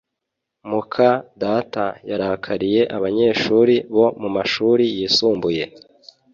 muka 0.69 1.09
data 1.43 1.85
yarakariye 2.09 2.81
abanyeshuri 2.97 3.75
bo 3.95 4.07
mumashuri 4.21 4.83
yisumbuye 4.97 5.63